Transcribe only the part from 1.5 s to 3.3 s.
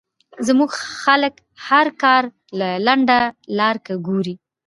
هر کار له لنډه